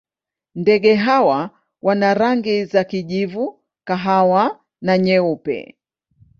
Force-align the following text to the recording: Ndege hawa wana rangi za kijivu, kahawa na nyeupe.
Ndege 0.55 0.95
hawa 0.95 1.49
wana 1.81 2.13
rangi 2.13 2.65
za 2.65 2.83
kijivu, 2.83 3.59
kahawa 3.83 4.59
na 4.81 4.97
nyeupe. 4.97 5.77